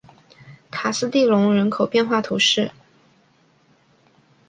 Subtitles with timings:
[0.71, 2.71] 卡斯蒂隆人口变化图示